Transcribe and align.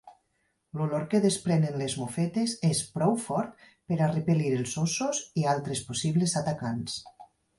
L'olor 0.77 1.03
que 1.09 1.19
desprenen 1.25 1.75
les 1.81 1.95
mofetes 2.03 2.55
és 2.69 2.79
prou 2.95 3.13
fort 3.27 3.61
per 3.91 3.99
a 4.05 4.09
repel·lir 4.15 4.49
els 4.61 4.75
óssos 4.87 5.23
i 5.43 5.47
altres 5.55 5.85
possibles 5.91 6.37
atacants. 6.45 6.99